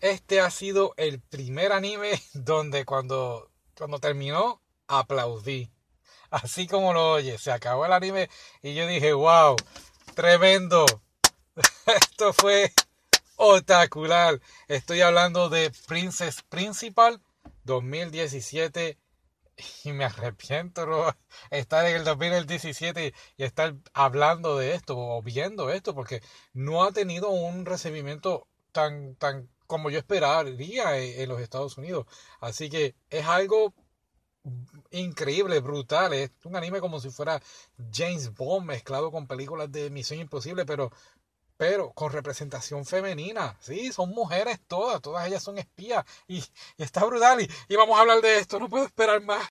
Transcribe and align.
Este 0.00 0.40
ha 0.40 0.50
sido 0.50 0.92
el 0.98 1.20
primer 1.20 1.72
anime 1.72 2.22
donde 2.34 2.84
cuando, 2.84 3.50
cuando 3.76 3.98
terminó 3.98 4.60
aplaudí. 4.86 5.70
Así 6.30 6.66
como 6.66 6.92
lo 6.92 7.12
oye, 7.12 7.38
se 7.38 7.50
acabó 7.50 7.86
el 7.86 7.92
anime 7.92 8.28
y 8.62 8.74
yo 8.74 8.86
dije, 8.86 9.14
wow, 9.14 9.56
tremendo. 10.14 10.84
Esto 11.86 12.34
fue 12.34 12.72
otacular. 13.36 14.40
Estoy 14.68 15.00
hablando 15.00 15.48
de 15.48 15.72
Princess 15.86 16.42
Principal 16.42 17.22
2017 17.64 18.98
y 19.84 19.92
me 19.92 20.04
arrepiento 20.04 20.84
¿no? 20.84 21.16
estar 21.50 21.86
en 21.86 21.96
el 21.96 22.04
2017 22.04 23.14
y 23.38 23.42
estar 23.42 23.74
hablando 23.94 24.58
de 24.58 24.74
esto 24.74 24.98
o 24.98 25.22
viendo 25.22 25.70
esto 25.70 25.94
porque 25.94 26.22
no 26.52 26.84
ha 26.84 26.92
tenido 26.92 27.30
un 27.30 27.64
recibimiento 27.64 28.46
tan, 28.72 29.14
tan 29.16 29.48
como 29.66 29.90
yo 29.90 29.98
esperaría 29.98 30.98
en 30.98 31.28
los 31.28 31.40
Estados 31.40 31.76
Unidos. 31.78 32.06
Así 32.40 32.68
que 32.70 32.94
es 33.10 33.26
algo 33.26 33.74
increíble, 34.90 35.60
brutal. 35.60 36.12
Es 36.12 36.30
un 36.44 36.56
anime 36.56 36.80
como 36.80 37.00
si 37.00 37.10
fuera 37.10 37.40
James 37.92 38.34
Bond 38.34 38.66
mezclado 38.66 39.10
con 39.10 39.26
películas 39.26 39.70
de 39.72 39.90
Misión 39.90 40.20
Imposible, 40.20 40.64
pero, 40.64 40.90
pero 41.56 41.92
con 41.92 42.12
representación 42.12 42.84
femenina. 42.84 43.56
Sí, 43.60 43.92
son 43.92 44.10
mujeres 44.10 44.60
todas, 44.66 45.00
todas 45.02 45.26
ellas 45.26 45.42
son 45.42 45.58
espías 45.58 46.04
y, 46.28 46.44
está 46.78 47.04
brutal. 47.04 47.40
Y, 47.40 47.50
y 47.68 47.76
vamos 47.76 47.96
a 47.96 48.02
hablar 48.02 48.20
de 48.20 48.38
esto, 48.38 48.58
no 48.58 48.68
puedo 48.68 48.84
esperar 48.84 49.22
más. 49.22 49.48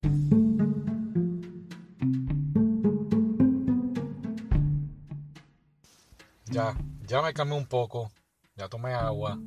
Ya, 6.45 6.77
ya 7.01 7.21
me 7.21 7.34
calmé 7.34 7.55
un 7.55 7.65
poco, 7.65 8.11
ya 8.55 8.70
tomé 8.70 8.93
agua, 8.93 9.37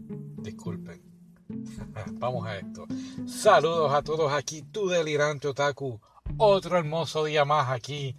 disculpen. 0.42 1.02
Vamos 2.12 2.46
a 2.46 2.58
esto. 2.58 2.86
Saludos 3.26 3.92
a 3.92 4.02
todos 4.02 4.32
aquí, 4.32 4.62
tu 4.62 4.88
delirante 4.88 5.48
otaku. 5.48 6.00
Otro 6.36 6.76
hermoso 6.76 7.24
día 7.24 7.44
más 7.44 7.70
aquí. 7.70 8.14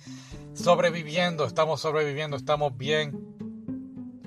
Sobreviviendo, 0.53 1.45
estamos 1.45 1.79
sobreviviendo, 1.79 2.37
estamos 2.37 2.75
bien. 2.75 3.29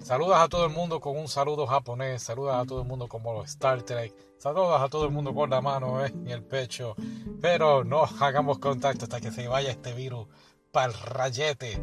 Saludos 0.02 0.36
a 0.36 0.48
todo 0.48 0.66
el 0.66 0.72
mundo 0.72 1.00
con 1.00 1.16
un 1.16 1.28
saludo 1.28 1.66
japonés. 1.66 2.22
Saludos 2.22 2.54
a 2.54 2.64
todo 2.64 2.82
el 2.82 2.88
mundo 2.88 3.08
como 3.08 3.42
Star 3.44 3.82
Trek. 3.82 4.14
Saludos 4.38 4.80
a 4.80 4.88
todo 4.88 5.04
el 5.04 5.12
mundo 5.12 5.34
con 5.34 5.50
la 5.50 5.60
mano 5.60 6.04
en 6.04 6.28
el 6.28 6.42
pecho. 6.42 6.94
Pero 7.40 7.84
no 7.84 8.04
hagamos 8.04 8.58
contacto 8.58 9.04
hasta 9.04 9.20
que 9.20 9.30
se 9.30 9.46
vaya 9.46 9.70
este 9.70 9.92
virus 9.92 10.26
para 10.72 10.86
el 10.86 10.94
rayete. 10.94 11.80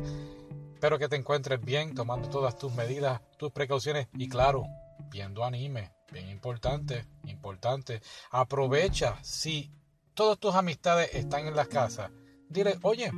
Espero 0.73 0.97
que 0.97 1.09
te 1.09 1.15
encuentres 1.15 1.61
bien, 1.61 1.93
tomando 1.93 2.29
todas 2.29 2.57
tus 2.57 2.73
medidas, 2.73 3.21
tus 3.37 3.51
precauciones 3.51 4.07
y 4.13 4.27
claro, 4.27 4.63
viendo 5.09 5.43
anime. 5.43 5.91
Bien 6.11 6.27
importante, 6.29 7.05
importante. 7.25 8.01
Aprovecha 8.31 9.17
si 9.21 9.71
todas 10.13 10.39
tus 10.39 10.55
amistades 10.55 11.13
están 11.13 11.47
en 11.47 11.55
la 11.55 11.65
casa. 11.65 12.11
Dile, 12.49 12.79
oye, 12.81 13.11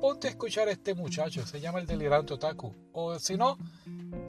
ponte 0.00 0.28
a 0.28 0.30
escuchar 0.30 0.68
a 0.68 0.72
este 0.72 0.94
muchacho, 0.94 1.46
se 1.46 1.60
llama 1.60 1.78
el 1.78 1.86
delirante 1.86 2.34
otaku. 2.34 2.74
O 2.92 3.18
si 3.18 3.36
no, 3.36 3.56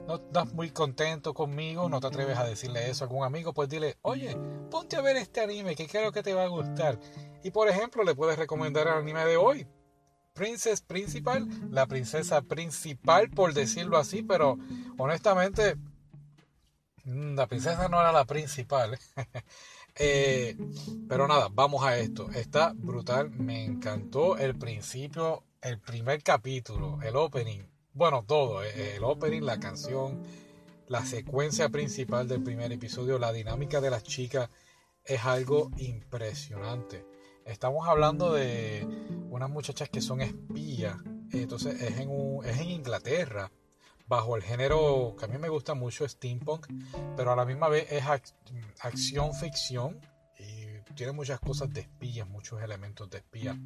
no 0.07 0.15
estás 0.15 0.53
muy 0.53 0.71
contento 0.71 1.33
conmigo, 1.33 1.89
no 1.89 1.99
te 1.99 2.07
atreves 2.07 2.37
a 2.37 2.45
decirle 2.45 2.89
eso 2.89 3.03
a 3.03 3.07
algún 3.07 3.25
amigo, 3.25 3.53
pues 3.53 3.67
dile, 3.67 3.97
oye, 4.03 4.37
ponte 4.71 4.95
a 4.95 5.01
ver 5.01 5.17
este 5.17 5.41
anime 5.41 5.75
que 5.75 5.87
creo 5.87 6.11
que 6.13 6.23
te 6.23 6.33
va 6.33 6.43
a 6.43 6.47
gustar. 6.47 6.97
Y 7.43 7.51
por 7.51 7.67
ejemplo, 7.67 8.03
le 8.03 8.15
puedes 8.15 8.37
recomendar 8.39 8.87
el 8.87 8.93
anime 8.93 9.25
de 9.25 9.37
hoy. 9.37 9.67
Princess 10.33 10.81
Principal, 10.81 11.47
la 11.71 11.87
princesa 11.87 12.41
principal, 12.41 13.29
por 13.31 13.53
decirlo 13.53 13.97
así, 13.97 14.21
pero 14.21 14.57
honestamente 14.97 15.75
la 17.07 17.47
princesa 17.47 17.87
no 17.87 17.99
era 17.99 18.11
la 18.11 18.25
principal. 18.25 18.97
Eh, 19.99 20.55
pero 21.09 21.27
nada, 21.27 21.47
vamos 21.51 21.83
a 21.83 21.97
esto. 21.97 22.29
Está 22.29 22.71
brutal. 22.75 23.31
Me 23.31 23.65
encantó 23.65 24.37
el 24.37 24.55
principio, 24.55 25.43
el 25.59 25.79
primer 25.79 26.21
capítulo, 26.21 26.99
el 27.01 27.15
opening. 27.15 27.63
Bueno, 27.93 28.23
todo. 28.23 28.63
Eh, 28.63 28.97
el 28.97 29.03
opening, 29.03 29.41
la 29.41 29.59
canción, 29.59 30.21
la 30.87 31.03
secuencia 31.03 31.69
principal 31.69 32.27
del 32.27 32.43
primer 32.43 32.71
episodio, 32.71 33.17
la 33.17 33.33
dinámica 33.33 33.81
de 33.81 33.89
las 33.89 34.03
chicas 34.03 34.51
es 35.03 35.25
algo 35.25 35.71
impresionante. 35.77 37.03
Estamos 37.43 37.87
hablando 37.87 38.33
de 38.33 38.87
unas 39.31 39.49
muchachas 39.49 39.89
que 39.89 40.01
son 40.01 40.21
espías. 40.21 40.95
Entonces 41.31 41.81
es 41.81 41.97
en, 41.97 42.11
es 42.43 42.59
en 42.59 42.69
Inglaterra 42.69 43.51
bajo 44.07 44.35
el 44.35 44.43
género 44.43 45.15
que 45.17 45.25
a 45.25 45.27
mí 45.27 45.37
me 45.37 45.49
gusta 45.49 45.73
mucho, 45.73 46.07
steampunk, 46.07 46.67
pero 47.15 47.31
a 47.31 47.35
la 47.35 47.45
misma 47.45 47.69
vez 47.69 47.91
es 47.91 48.03
acción 48.79 49.33
ficción 49.33 49.99
y 50.39 50.93
tiene 50.95 51.11
muchas 51.11 51.39
cosas 51.39 51.71
de 51.73 51.81
espías, 51.81 52.27
muchos 52.27 52.61
elementos 52.61 53.09
de 53.09 53.17
espía 53.17 53.57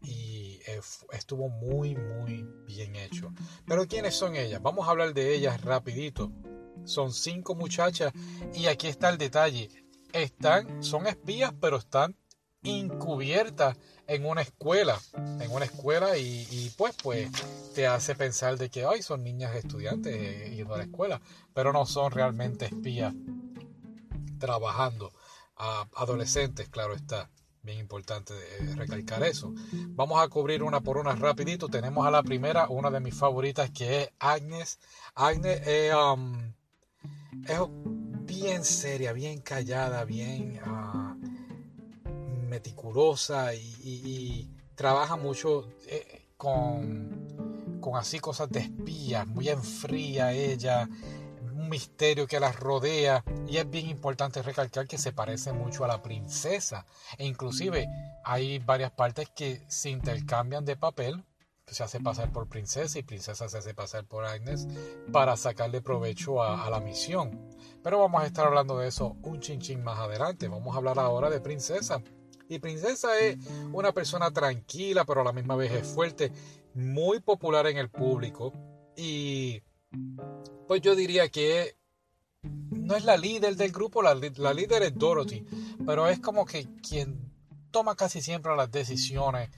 y 0.00 0.60
estuvo 1.12 1.48
muy 1.48 1.94
muy 1.94 2.46
bien 2.66 2.96
hecho. 2.96 3.32
Pero 3.66 3.86
¿quiénes 3.86 4.14
son 4.14 4.36
ellas? 4.36 4.62
Vamos 4.62 4.86
a 4.86 4.90
hablar 4.90 5.14
de 5.14 5.34
ellas 5.34 5.60
rapidito. 5.62 6.32
Son 6.84 7.12
cinco 7.12 7.54
muchachas 7.54 8.12
y 8.52 8.66
aquí 8.66 8.88
está 8.88 9.08
el 9.08 9.18
detalle. 9.18 9.68
Están, 10.12 10.82
son 10.82 11.06
espías, 11.06 11.52
pero 11.60 11.78
están 11.78 12.16
encubiertas 12.64 13.76
en 14.06 14.26
una 14.26 14.42
escuela, 14.42 14.98
en 15.40 15.50
una 15.50 15.64
escuela 15.64 16.16
y, 16.16 16.72
pues 16.76 16.94
pues 17.02 17.30
te 17.74 17.86
hace 17.86 18.14
pensar 18.14 18.58
de 18.58 18.70
que 18.70 18.84
ay 18.84 19.02
son 19.02 19.22
niñas 19.22 19.54
estudiantes 19.54 20.14
eh, 20.14 20.54
yendo 20.54 20.74
a 20.74 20.78
la 20.78 20.84
escuela, 20.84 21.20
pero 21.52 21.72
no 21.72 21.86
son 21.86 22.10
realmente 22.10 22.66
espías 22.66 23.14
trabajando. 24.38 25.12
a 25.56 25.86
adolescentes, 25.94 26.68
claro 26.68 26.94
está. 26.94 27.30
Bien 27.62 27.78
importante 27.78 28.34
eh, 28.34 28.74
recalcar 28.76 29.22
eso. 29.22 29.54
Vamos 29.72 30.22
a 30.22 30.28
cubrir 30.28 30.62
una 30.62 30.80
por 30.80 30.98
una 30.98 31.14
rapidito. 31.14 31.68
Tenemos 31.68 32.06
a 32.06 32.10
la 32.10 32.22
primera, 32.22 32.68
una 32.68 32.90
de 32.90 33.00
mis 33.00 33.14
favoritas, 33.14 33.70
que 33.70 34.02
es 34.02 34.10
Agnes. 34.18 34.78
Agnes 35.14 35.62
um, 35.94 36.52
es 37.46 37.60
bien 38.26 38.64
seria, 38.64 39.14
bien 39.14 39.40
callada, 39.40 40.04
bien... 40.04 40.60
Ah, 40.62 41.03
meticulosa 42.54 43.52
y, 43.54 44.48
trabaja 44.76 45.16
mucho 45.16 45.68
eh, 45.86 46.30
con, 46.36 47.78
con 47.80 47.96
así 47.96 48.18
cosas 48.18 48.50
de 48.50 48.60
espías, 48.60 49.24
muy 49.26 49.48
en 49.48 49.62
fría 49.62 50.32
ella, 50.32 50.88
un 51.42 51.68
misterio 51.68 52.26
que 52.26 52.40
la 52.40 52.50
rodea 52.50 53.24
y 53.46 53.58
es 53.58 53.70
bien 53.70 53.88
importante 53.88 54.42
recalcar 54.42 54.88
que 54.88 54.98
se 54.98 55.12
parece 55.12 55.52
mucho 55.52 55.84
a 55.84 55.88
la 55.88 56.02
princesa 56.02 56.86
e 57.18 57.24
inclusive 57.24 57.86
hay 58.24 58.58
varias 58.58 58.90
partes 58.90 59.28
que 59.30 59.62
se 59.68 59.90
intercambian 59.90 60.64
de 60.64 60.76
papel 60.76 61.24
se 61.66 61.82
hace 61.82 62.00
pasar 62.00 62.30
por 62.30 62.48
princesa 62.48 62.98
y 62.98 63.02
princesa 63.02 63.48
se 63.48 63.58
hace 63.58 63.74
pasar 63.74 64.04
por 64.04 64.24
Agnes 64.24 64.68
para 65.12 65.36
sacarle 65.36 65.80
provecho 65.80 66.42
a, 66.42 66.66
a, 66.66 66.70
la 66.70 66.78
misión. 66.80 67.48
Pero 67.82 68.00
vamos 68.00 68.22
a 68.22 68.26
estar 68.26 68.46
hablando 68.46 68.78
de 68.78 68.88
eso 68.88 69.16
un 69.22 69.40
chinchín 69.40 69.82
más 69.82 69.98
adelante. 69.98 70.48
Vamos 70.48 70.74
a 70.74 70.78
hablar 70.78 70.98
ahora 70.98 71.30
de 71.30 71.40
princesa. 71.40 72.02
Y 72.48 72.58
Princesa 72.58 73.18
es 73.18 73.38
una 73.72 73.92
persona 73.92 74.30
tranquila, 74.30 75.04
pero 75.04 75.22
a 75.22 75.24
la 75.24 75.32
misma 75.32 75.56
vez 75.56 75.72
es 75.72 75.86
fuerte, 75.86 76.30
muy 76.74 77.20
popular 77.20 77.66
en 77.66 77.78
el 77.78 77.88
público. 77.88 78.52
Y 78.96 79.62
pues 80.66 80.80
yo 80.82 80.94
diría 80.94 81.28
que 81.28 81.76
no 82.70 82.96
es 82.96 83.04
la 83.04 83.16
líder 83.16 83.56
del 83.56 83.72
grupo, 83.72 84.02
la, 84.02 84.14
líder 84.14 84.82
es 84.82 84.94
Dorothy, 84.94 85.44
pero 85.86 86.08
es 86.08 86.20
como 86.20 86.44
que 86.44 86.66
quien 86.86 87.32
toma 87.70 87.96
casi 87.96 88.20
siempre 88.20 88.54
las 88.56 88.70
decisiones 88.70 89.50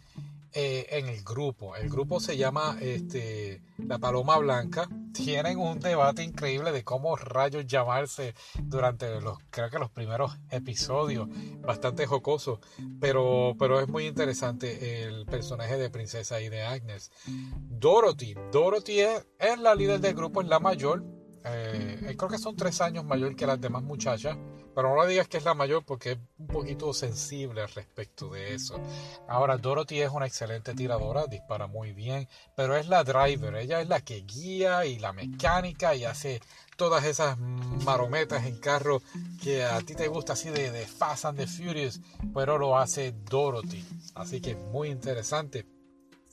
eh, 0.53 0.87
en 0.91 1.09
el 1.09 1.23
grupo. 1.23 1.77
El 1.77 1.91
grupo 1.91 2.21
se 2.21 2.37
llama 2.37 2.79
este, 2.81 3.63
La 3.79 3.99
Paloma 3.99 4.39
Blanca. 4.39 4.89
Tienen 5.17 5.59
un 5.59 5.81
debate 5.81 6.23
increíble 6.23 6.73
de 6.73 6.85
cómo 6.85 7.17
rayos 7.17 7.67
llamarse 7.67 8.35
durante 8.63 9.21
los, 9.21 9.39
creo 9.51 9.71
que 9.71 9.79
los 9.79 9.91
primeros 9.91 10.37
episodios. 10.51 11.29
Bastante 11.61 12.07
jocoso, 12.07 12.61
pero, 13.01 13.55
pero 13.59 13.81
es 13.81 13.89
muy 13.89 14.07
interesante 14.07 15.03
el 15.03 15.27
personaje 15.27 15.77
de 15.77 15.91
Princesa 15.91 16.41
y 16.41 16.49
de 16.49 16.63
Agnes. 16.63 17.11
Dorothy. 17.27 18.35
Dorothy 18.53 19.01
es, 19.01 19.27
es 19.39 19.59
la 19.59 19.75
líder 19.75 20.01
del 20.01 20.15
grupo, 20.15 20.43
es 20.43 20.49
la 20.49 20.61
mayor. 20.61 21.05
Eh, 21.45 22.15
creo 22.17 22.29
que 22.29 22.39
son 22.39 22.57
tres 22.57 22.81
años 22.81 23.05
mayor 23.05 23.37
que 23.37 23.47
las 23.47 23.61
demás 23.61 23.83
muchachas. 23.83 24.37
Pero 24.77 24.95
no 24.95 25.07
digas 25.07 25.27
que 25.27 25.39
es 25.39 25.45
la 25.45 25.55
mayor 25.55 25.87
porque 25.87 26.13
es 26.13 26.19
un 26.37 26.49
poquito 26.49 26.93
sensible 26.93 27.63
al 27.63 27.71
respecto 27.71 28.29
de 28.29 28.53
eso. 28.53 28.79
Ahora, 29.27 29.57
Dorothy 29.57 30.03
es 30.03 30.11
una 30.11 30.27
excelente 30.27 30.75
tiradora, 30.75 31.27
dispara 31.27 31.67
muy 31.67 31.95
bien, 31.95 32.29
pero 32.55 32.77
es 32.77 32.87
la 32.87 33.03
driver, 33.03 33.57
ella 33.57 33.81
es 33.81 33.89
la 33.89 34.03
que 34.03 34.21
guía 34.21 34.85
y 34.85 34.99
la 34.99 35.15
mecánica 35.15 35.95
y 35.95 36.05
hace 36.05 36.43
todas 36.77 37.07
esas 37.07 37.39
marometas 37.39 38.45
en 38.45 38.59
carro 38.59 39.01
que 39.43 39.65
a 39.65 39.81
ti 39.81 39.95
te 39.95 40.09
gusta 40.09 40.35
así 40.35 40.51
de, 40.51 40.71
de 40.71 40.87
Fast 40.87 41.25
and 41.25 41.39
the 41.39 41.47
Furious, 41.47 41.99
pero 42.35 42.59
lo 42.59 42.77
hace 42.77 43.13
Dorothy. 43.13 43.83
Así 44.15 44.43
que 44.43 44.57
muy 44.57 44.91
interesante. 44.91 45.65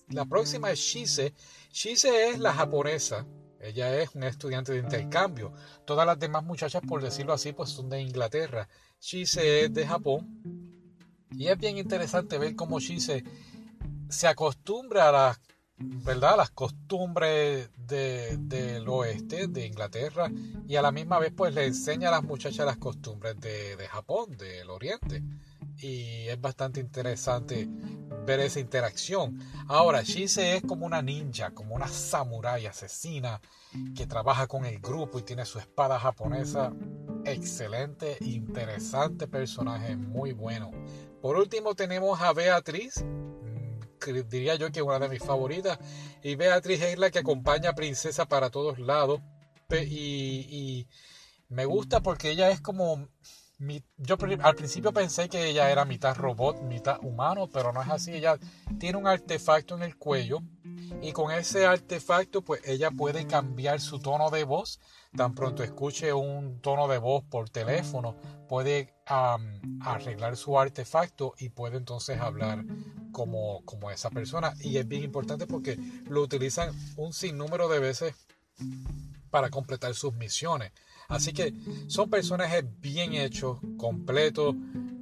La 0.09 0.25
próxima 0.25 0.69
es 0.69 0.79
Shise. 0.79 1.33
Shise 1.71 2.31
es 2.31 2.39
la 2.39 2.53
japonesa 2.53 3.25
Ella 3.63 3.95
es 4.01 4.13
una 4.13 4.27
estudiante 4.27 4.73
de 4.73 4.79
intercambio. 4.79 5.53
Todas 5.85 6.05
las 6.05 6.19
demás 6.19 6.43
muchachas, 6.43 6.81
por 6.87 7.01
decirlo 7.01 7.33
así, 7.33 7.53
pues 7.53 7.69
son 7.69 7.89
de 7.89 8.01
Inglaterra. 8.01 8.67
Shise 8.99 9.63
es 9.63 9.73
de 9.73 9.87
Japón. 9.87 10.41
Y 11.31 11.47
es 11.47 11.57
bien 11.57 11.77
interesante 11.77 12.37
ver 12.37 12.55
cómo 12.55 12.79
Shise 12.79 13.23
se 14.09 14.27
acostumbra 14.27 15.09
a 15.09 15.11
las, 15.11 15.41
¿verdad? 15.77 16.37
las 16.37 16.51
costumbres 16.51 17.69
del 17.75 18.87
oeste, 18.87 19.47
de 19.47 19.65
Inglaterra, 19.65 20.29
y 20.67 20.75
a 20.75 20.81
la 20.81 20.91
misma 20.91 21.19
vez 21.19 21.33
pues 21.35 21.53
le 21.53 21.65
enseña 21.65 22.09
a 22.09 22.11
las 22.11 22.23
muchachas 22.23 22.65
las 22.65 22.77
costumbres 22.77 23.39
de, 23.39 23.75
de 23.75 23.87
Japón, 23.87 24.37
del 24.37 24.69
oriente. 24.69 25.23
Y 25.83 26.29
es 26.29 26.39
bastante 26.39 26.79
interesante 26.79 27.67
ver 28.25 28.39
esa 28.39 28.61
interacción. 28.61 29.37
Ahora, 29.67 30.01
Shise 30.01 30.55
es 30.55 30.61
como 30.61 30.85
una 30.85 31.01
ninja, 31.01 31.51
como 31.51 31.75
una 31.75 31.89
samurai 31.89 32.65
asesina 32.65 33.41
que 33.93 34.07
trabaja 34.07 34.47
con 34.47 34.65
el 34.65 34.79
grupo 34.79 35.19
y 35.19 35.23
tiene 35.23 35.45
su 35.45 35.59
espada 35.59 35.99
japonesa. 35.99 36.71
Excelente, 37.25 38.17
interesante 38.21 39.27
personaje, 39.27 39.97
muy 39.97 40.31
bueno. 40.31 40.71
Por 41.21 41.35
último 41.35 41.75
tenemos 41.75 42.21
a 42.21 42.31
Beatriz, 42.31 43.03
diría 44.29 44.55
yo 44.55 44.71
que 44.71 44.79
es 44.79 44.85
una 44.85 44.99
de 44.99 45.09
mis 45.09 45.23
favoritas. 45.23 45.79
Y 46.23 46.35
Beatriz 46.35 46.81
es 46.81 46.97
la 46.97 47.11
que 47.11 47.19
acompaña 47.19 47.71
a 47.71 47.75
Princesa 47.75 48.25
para 48.25 48.49
todos 48.49 48.79
lados. 48.79 49.19
y 49.69 50.87
me 51.49 51.65
gusta 51.65 52.01
porque 52.01 52.31
ella 52.31 52.49
es 52.51 52.61
como 52.61 53.09
yo 53.59 54.17
al 54.41 54.55
principio 54.55 54.91
pensé 54.91 55.29
que 55.29 55.49
ella 55.49 55.71
era 55.71 55.85
mitad 55.85 56.15
robot, 56.15 56.61
mitad 56.63 56.99
humano, 57.03 57.49
pero 57.51 57.71
no 57.71 57.81
es 57.81 57.89
así. 57.89 58.11
Ella 58.11 58.37
tiene 58.79 58.97
un 58.97 59.07
artefacto 59.07 59.75
en 59.75 59.83
el 59.83 59.97
cuello 59.97 60.39
y 61.01 61.11
con 61.11 61.31
ese 61.31 61.65
artefacto 61.65 62.41
pues 62.41 62.61
ella 62.65 62.91
puede 62.91 63.27
cambiar 63.27 63.79
su 63.79 63.99
tono 63.99 64.29
de 64.29 64.43
voz. 64.43 64.79
Tan 65.15 65.35
pronto 65.35 65.63
escuche 65.63 66.11
un 66.11 66.59
tono 66.61 66.87
de 66.87 66.97
voz 66.97 67.23
por 67.23 67.49
teléfono, 67.49 68.17
puede 68.49 68.93
arreglar 69.05 70.35
su 70.37 70.57
artefacto 70.57 71.35
y 71.37 71.49
puede 71.49 71.77
entonces 71.77 72.19
hablar 72.19 72.65
como, 73.11 73.63
como 73.65 73.91
esa 73.91 74.09
persona. 74.09 74.53
Y 74.61 74.77
es 74.77 74.87
bien 74.87 75.03
importante 75.03 75.45
porque 75.45 75.77
lo 76.09 76.21
utilizan 76.21 76.71
un 76.97 77.13
sinnúmero 77.13 77.69
de 77.69 77.79
veces 77.79 78.15
para 79.33 79.49
completar 79.49 79.95
sus 79.95 80.13
misiones. 80.13 80.71
Así 81.07 81.33
que 81.33 81.55
son 81.87 82.07
personajes 82.07 82.63
bien 82.79 83.15
hechos, 83.15 83.57
completos, 83.77 84.55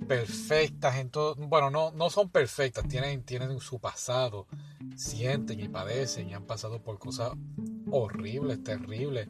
perfectas 0.08 0.96
en 0.96 1.10
todo. 1.10 1.36
Bueno, 1.36 1.70
no, 1.70 1.92
no 1.92 2.10
son 2.10 2.30
perfectas, 2.30 2.88
tienen, 2.88 3.24
tienen 3.24 3.60
su 3.60 3.80
pasado, 3.80 4.48
sienten 4.96 5.60
y 5.60 5.68
padecen 5.68 6.30
y 6.30 6.34
han 6.34 6.46
pasado 6.46 6.82
por 6.82 6.98
cosas 6.98 7.34
horribles, 7.92 8.64
terribles. 8.64 9.28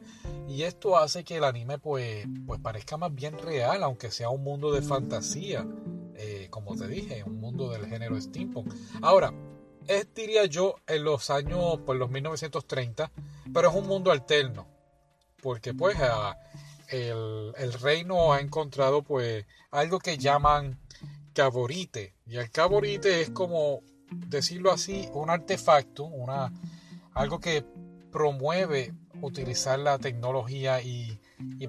Y 0.48 0.62
esto 0.62 0.96
hace 0.96 1.24
que 1.24 1.38
el 1.38 1.44
anime 1.44 1.78
pues, 1.78 2.24
pues 2.46 2.60
parezca 2.60 2.96
más 2.96 3.12
bien 3.12 3.36
real, 3.38 3.82
aunque 3.82 4.12
sea 4.12 4.28
un 4.28 4.44
mundo 4.44 4.70
de 4.70 4.82
fantasía. 4.82 5.66
Eh, 6.14 6.46
como 6.48 6.76
te 6.76 6.86
dije, 6.86 7.24
un 7.24 7.40
mundo 7.40 7.72
del 7.72 7.86
género 7.86 8.20
steampunk. 8.20 8.72
Ahora, 9.00 9.34
es 9.88 10.14
diría 10.14 10.44
yo 10.46 10.76
en 10.86 11.02
los 11.02 11.28
años, 11.28 11.80
pues 11.84 11.98
los 11.98 12.08
1930, 12.08 13.10
pero 13.52 13.68
es 13.68 13.74
un 13.74 13.88
mundo 13.88 14.12
alterno. 14.12 14.71
Porque 15.42 15.74
pues 15.74 15.98
el, 16.88 17.72
reino 17.80 18.32
ha 18.32 18.40
encontrado 18.40 19.02
pues 19.02 19.44
algo 19.72 19.98
que 19.98 20.16
llaman 20.16 20.78
caborite. 21.34 22.14
Y 22.24 22.36
el 22.36 22.50
caborite 22.50 23.20
es 23.20 23.30
como, 23.30 23.80
decirlo 24.08 24.70
así, 24.70 25.08
un 25.12 25.30
artefacto, 25.30 26.04
una, 26.04 26.52
algo 27.12 27.40
que 27.40 27.64
promueve 28.12 28.94
utilizar 29.20 29.80
la 29.80 29.98
tecnología 29.98 30.80
y, 30.80 31.18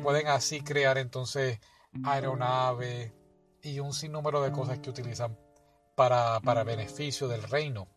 pueden 0.04 0.28
así 0.28 0.62
crear 0.62 0.98
entonces 1.00 1.60
aeronaves 2.04 3.12
y 3.64 3.80
un 3.80 3.94
sinnúmero 3.94 4.44
de 4.44 4.52
cosas 4.52 4.80
que 4.80 4.90
utilizan 4.92 5.36
para, 5.96 6.40
para 6.42 6.64
beneficio 6.64 7.28
del 7.28 7.42
reino. 7.44 7.88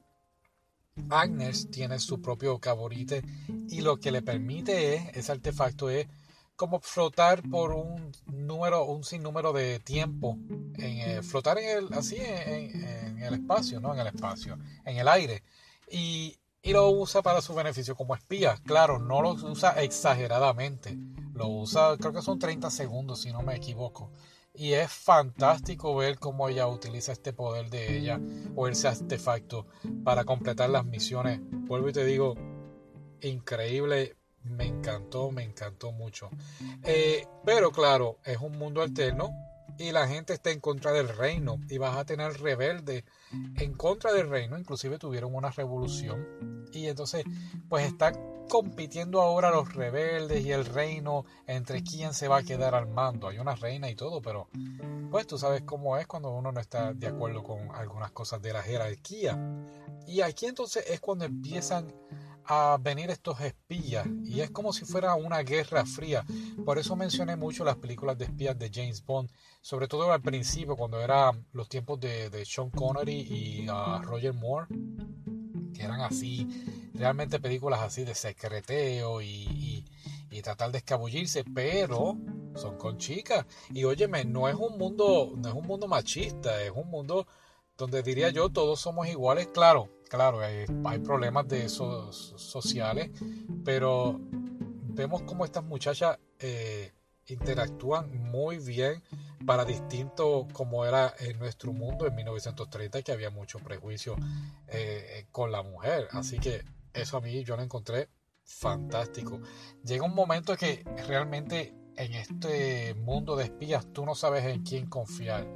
Agnes 1.10 1.70
tiene 1.70 1.98
su 1.98 2.20
propio 2.20 2.58
caborite 2.58 3.22
y 3.68 3.80
lo 3.80 3.98
que 3.98 4.10
le 4.10 4.22
permite 4.22 4.94
es, 4.94 5.16
ese 5.16 5.32
artefacto 5.32 5.90
es 5.90 6.06
como 6.56 6.80
flotar 6.80 7.42
por 7.48 7.72
un 7.72 8.12
número, 8.26 8.84
un 8.84 9.04
sinnúmero 9.04 9.52
de 9.52 9.78
tiempo, 9.80 10.38
en 10.78 11.22
flotar 11.22 11.58
en 11.58 11.78
el, 11.78 11.92
así 11.92 12.16
en, 12.18 13.22
el 13.22 13.34
espacio, 13.34 13.78
¿no? 13.78 13.92
En 13.92 14.00
el 14.00 14.06
espacio, 14.06 14.58
en 14.84 14.96
el 14.96 15.06
aire. 15.06 15.42
Y, 15.90 16.36
y 16.62 16.72
lo 16.72 16.90
usa 16.90 17.22
para 17.22 17.42
su 17.42 17.54
beneficio 17.54 17.94
como 17.94 18.14
espía. 18.14 18.56
Claro, 18.64 18.98
no 18.98 19.20
lo 19.20 19.32
usa 19.32 19.82
exageradamente. 19.82 20.96
Lo 21.34 21.48
usa, 21.48 21.96
creo 21.98 22.12
que 22.12 22.22
son 22.22 22.38
30 22.38 22.70
segundos, 22.70 23.20
si 23.20 23.32
no 23.32 23.42
me 23.42 23.54
equivoco. 23.54 24.10
Y 24.56 24.72
es 24.72 24.90
fantástico 24.90 25.94
ver 25.94 26.18
cómo 26.18 26.48
ella 26.48 26.66
utiliza 26.66 27.12
este 27.12 27.32
poder 27.32 27.68
de 27.70 27.98
ella 27.98 28.20
o 28.54 28.68
ese 28.68 28.88
artefacto 28.88 29.66
para 30.02 30.24
completar 30.24 30.70
las 30.70 30.84
misiones. 30.84 31.40
Vuelvo 31.42 31.90
y 31.90 31.92
te 31.92 32.04
digo, 32.04 32.34
increíble 33.20 34.16
me 34.42 34.64
encantó, 34.64 35.30
me 35.30 35.42
encantó 35.42 35.92
mucho. 35.92 36.30
Eh, 36.84 37.26
pero 37.44 37.70
claro, 37.70 38.18
es 38.24 38.38
un 38.38 38.56
mundo 38.58 38.82
alterno 38.82 39.30
y 39.78 39.92
la 39.92 40.06
gente 40.06 40.32
está 40.32 40.50
en 40.50 40.60
contra 40.60 40.92
del 40.92 41.08
reino 41.08 41.58
y 41.68 41.78
vas 41.78 41.96
a 41.96 42.04
tener 42.04 42.40
rebeldes 42.40 43.04
en 43.56 43.74
contra 43.74 44.12
del 44.12 44.28
reino, 44.28 44.58
inclusive 44.58 44.98
tuvieron 44.98 45.34
una 45.34 45.50
revolución 45.50 46.66
y 46.72 46.86
entonces 46.88 47.24
pues 47.68 47.86
está 47.86 48.12
compitiendo 48.48 49.20
ahora 49.20 49.50
los 49.50 49.74
rebeldes 49.74 50.44
y 50.44 50.52
el 50.52 50.64
reino 50.64 51.24
entre 51.46 51.82
quién 51.82 52.14
se 52.14 52.28
va 52.28 52.38
a 52.38 52.42
quedar 52.42 52.74
al 52.74 52.86
mando. 52.86 53.28
Hay 53.28 53.38
una 53.38 53.54
reina 53.54 53.90
y 53.90 53.94
todo, 53.94 54.22
pero 54.22 54.48
pues 55.10 55.26
tú 55.26 55.38
sabes 55.38 55.62
cómo 55.62 55.96
es 55.96 56.06
cuando 56.06 56.30
uno 56.30 56.52
no 56.52 56.60
está 56.60 56.92
de 56.92 57.08
acuerdo 57.08 57.42
con 57.42 57.70
algunas 57.74 58.12
cosas 58.12 58.40
de 58.42 58.52
la 58.52 58.62
jerarquía. 58.62 59.38
Y 60.06 60.20
aquí 60.20 60.46
entonces 60.46 60.84
es 60.88 61.00
cuando 61.00 61.24
empiezan 61.24 61.92
a 62.48 62.78
venir 62.80 63.10
estos 63.10 63.40
espías 63.40 64.06
y 64.24 64.40
es 64.40 64.50
como 64.50 64.72
si 64.72 64.84
fuera 64.84 65.14
una 65.14 65.40
guerra 65.40 65.84
fría. 65.84 66.24
Por 66.64 66.78
eso 66.78 66.96
mencioné 66.96 67.36
mucho 67.36 67.64
las 67.64 67.76
películas 67.76 68.16
de 68.18 68.26
espías 68.26 68.58
de 68.58 68.70
James 68.72 69.04
Bond, 69.04 69.30
sobre 69.60 69.88
todo 69.88 70.12
al 70.12 70.22
principio 70.22 70.76
cuando 70.76 71.00
eran 71.00 71.46
los 71.52 71.68
tiempos 71.68 72.00
de, 72.00 72.44
Sean 72.44 72.70
Connery 72.70 73.20
y 73.20 73.68
uh, 73.68 74.02
Roger 74.02 74.32
Moore, 74.32 74.66
que 75.74 75.82
eran 75.82 76.00
así, 76.00 76.46
realmente 76.94 77.40
películas 77.40 77.80
así 77.80 78.04
de 78.04 78.14
secreteo 78.14 79.20
y, 79.20 79.84
y, 80.30 80.42
tratar 80.42 80.70
de 80.70 80.78
escabullirse, 80.78 81.44
pero 81.44 82.16
son 82.54 82.78
con 82.78 82.98
chicas. 82.98 83.44
Y 83.70 83.84
óyeme, 83.84 84.24
no 84.24 84.48
es 84.48 84.54
un 84.54 84.78
mundo, 84.78 85.32
no 85.36 85.48
es 85.48 85.54
un 85.54 85.66
mundo 85.66 85.88
machista, 85.88 86.62
es 86.62 86.70
un 86.70 86.88
mundo 86.88 87.26
donde 87.76 88.02
diría 88.02 88.30
yo 88.30 88.48
todos 88.48 88.80
somos 88.80 89.06
iguales, 89.08 89.48
claro, 89.48 89.90
claro, 90.08 90.40
hay, 90.40 90.98
problemas 91.00 91.46
de 91.48 91.64
esos 91.64 92.34
sociales, 92.36 93.10
pero 93.64 94.20
vemos 94.94 95.22
cómo 95.22 95.44
estas 95.44 95.64
muchachas 95.64 96.18
eh, 96.38 96.92
interactúan 97.26 98.16
muy 98.30 98.58
bien 98.58 99.02
para 99.44 99.64
distinto 99.64 100.46
como 100.52 100.84
era 100.84 101.14
en 101.18 101.38
nuestro 101.38 101.72
mundo 101.72 102.06
en 102.06 102.14
1930 102.14 103.02
que 103.02 103.12
había 103.12 103.30
mucho 103.30 103.58
prejuicio 103.58 104.16
eh, 104.68 105.26
con 105.30 105.52
la 105.52 105.62
mujer. 105.62 106.08
Así 106.12 106.38
que 106.38 106.64
eso 106.92 107.16
a 107.16 107.20
mí 107.20 107.44
yo 107.44 107.56
lo 107.56 107.62
encontré 107.62 108.08
fantástico. 108.44 109.40
Llega 109.84 110.04
un 110.04 110.14
momento 110.14 110.56
que 110.56 110.84
realmente 111.08 111.74
en 111.96 112.14
este 112.14 112.94
mundo 112.94 113.36
de 113.36 113.44
espías 113.44 113.92
tú 113.92 114.04
no 114.04 114.14
sabes 114.14 114.44
en 114.44 114.62
quién 114.62 114.86
confiar 114.86 115.46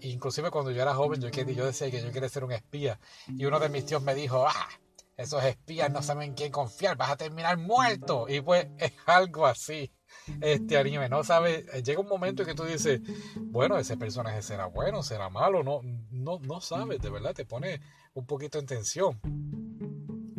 inclusive 0.00 0.50
cuando 0.50 0.70
yo 0.70 0.82
era 0.82 0.94
joven, 0.94 1.20
yo, 1.20 1.28
yo 1.28 1.66
decía 1.66 1.90
que 1.90 2.02
yo 2.02 2.12
quería 2.12 2.28
ser 2.28 2.44
un 2.44 2.52
espía. 2.52 2.98
Y 3.28 3.44
uno 3.44 3.58
de 3.58 3.68
mis 3.68 3.86
tíos 3.86 4.02
me 4.02 4.14
dijo, 4.14 4.46
ah, 4.46 4.68
esos 5.16 5.42
espías 5.44 5.90
no 5.90 6.02
saben 6.02 6.34
quién 6.34 6.52
confiar, 6.52 6.96
vas 6.96 7.10
a 7.10 7.16
terminar 7.16 7.56
muerto. 7.56 8.26
Y 8.28 8.40
pues 8.40 8.66
es 8.78 8.92
algo 9.06 9.46
así. 9.46 9.92
Este 10.40 10.76
anime, 10.76 11.08
no 11.08 11.22
sabe, 11.24 11.66
llega 11.84 12.00
un 12.00 12.08
momento 12.08 12.42
en 12.42 12.48
que 12.48 12.54
tú 12.54 12.64
dices, 12.64 13.00
bueno, 13.36 13.78
ese 13.78 13.96
personaje 13.96 14.42
será 14.42 14.66
bueno, 14.66 15.02
será 15.02 15.28
malo, 15.30 15.62
no, 15.62 15.80
no, 16.10 16.38
no 16.40 16.60
sabes, 16.60 17.00
de 17.00 17.10
verdad, 17.10 17.34
te 17.34 17.44
pone 17.44 17.80
un 18.14 18.26
poquito 18.26 18.58
en 18.58 18.66
tensión. 18.66 19.20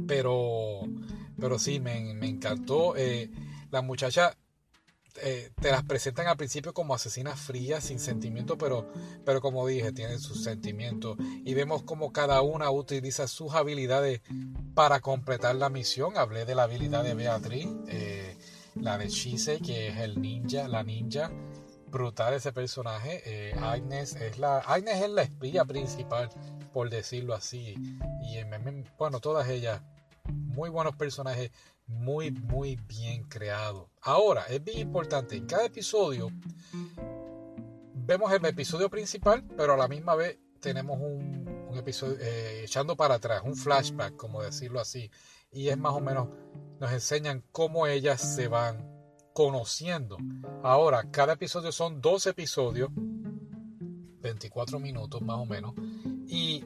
Pero, 0.08 0.82
pero 1.40 1.60
sí, 1.60 1.80
me, 1.80 2.14
me 2.14 2.28
encantó. 2.28 2.96
Eh, 2.96 3.30
la 3.72 3.82
muchacha 3.82 4.38
eh, 5.22 5.52
te 5.62 5.72
las 5.72 5.84
presentan 5.84 6.28
al 6.28 6.38
principio 6.38 6.74
como 6.74 6.94
asesinas 6.94 7.40
frías, 7.40 7.84
sin 7.84 8.00
sentimiento, 8.00 8.58
pero, 8.58 8.92
pero 9.26 9.42
como 9.42 9.66
dije, 9.68 9.92
tienen 9.92 10.20
sus 10.20 10.44
sentimientos. 10.44 11.18
Y 11.44 11.54
vemos 11.54 11.84
como 11.84 12.12
cada 12.12 12.42
una 12.42 12.70
utiliza 12.72 13.28
sus 13.28 13.54
habilidades 13.54 14.22
para 14.74 15.00
completar 15.00 15.56
la 15.56 15.70
misión. 15.70 16.18
Hablé 16.18 16.46
de 16.46 16.56
la 16.56 16.64
habilidad 16.64 17.04
de 17.04 17.14
Beatriz, 17.14 17.68
eh, 17.88 18.38
la 18.76 18.98
de 18.98 19.10
Shise, 19.10 19.60
que 19.60 19.90
es 19.90 19.98
el 19.98 20.22
ninja, 20.22 20.68
la 20.68 20.84
ninja. 20.84 21.32
Brutal 21.90 22.34
ese 22.34 22.52
personaje. 22.52 23.22
Eh, 23.26 23.56
Agnes 23.62 24.16
es 24.16 24.38
la 24.40 24.60
Agnes 24.60 25.02
es 25.02 25.10
la 25.10 25.22
espía 25.24 25.64
principal, 25.66 26.30
por 26.74 26.90
decirlo 26.90 27.34
así. 27.34 27.76
Y 28.22 28.38
bueno, 28.98 29.20
todas 29.20 29.48
ellas 29.50 29.82
muy 30.32 30.70
buenos 30.70 30.96
personajes 30.96 31.52
muy, 31.88 32.32
muy 32.32 32.76
bien 32.88 33.24
creado. 33.24 33.90
Ahora, 34.02 34.46
es 34.50 34.64
bien 34.64 34.80
importante, 34.80 35.36
en 35.36 35.46
cada 35.46 35.66
episodio 35.66 36.30
vemos 37.94 38.32
el 38.32 38.46
episodio 38.46 38.90
principal, 38.90 39.44
pero 39.58 39.74
a 39.74 39.78
la 39.78 39.88
misma 39.88 40.16
vez 40.16 40.38
tenemos 40.60 41.00
un, 41.00 41.46
episodio 41.78 42.18
eh, 42.20 42.64
echando 42.64 42.96
para 42.96 43.16
atrás, 43.16 43.42
un 43.46 43.56
flashback, 43.56 44.16
como 44.16 44.42
decirlo 44.42 44.80
así. 44.80 45.12
Y 45.52 45.70
es 45.70 45.78
más 45.78 45.94
o 45.94 46.00
menos, 46.00 46.30
nos 46.80 46.92
enseñan 46.92 47.44
cómo 47.52 47.86
ellas 47.86 48.20
se 48.22 48.48
van 48.48 48.90
conociendo. 49.34 50.18
Ahora, 50.64 51.12
cada 51.12 51.34
episodio 51.34 51.72
son 51.72 52.02
dos 52.02 52.26
episodios, 52.26 52.90
24 52.96 54.80
minutos 54.80 55.22
más 55.22 55.38
o 55.38 55.46
menos. 55.46 55.74
Y 56.28 56.66